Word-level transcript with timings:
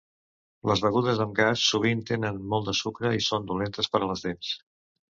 Les 0.71 0.81
begudes 0.85 1.21
amb 1.25 1.35
gas 1.41 1.67
sovint 1.75 2.03
tenen 2.13 2.41
molt 2.55 2.73
de 2.73 2.77
sucre 2.83 3.15
i 3.21 3.25
són 3.31 3.49
dolentes 3.55 3.95
per 3.95 4.07
a 4.07 4.13
les 4.13 4.29
dents. 4.29 4.55